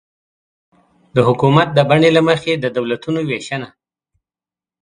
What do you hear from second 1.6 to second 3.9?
د بڼې له مخې د دولتونو وېشنه